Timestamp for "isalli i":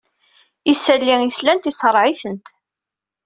0.71-1.29